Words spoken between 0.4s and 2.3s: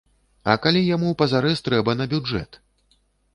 А калі яму пазарэз трэба на